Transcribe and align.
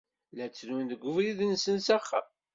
Llan 0.31 0.49
ttrun 0.51 0.85
deg 0.91 1.01
ubrid-nsen 1.09 1.77
s 1.85 1.87
axxam. 1.97 2.27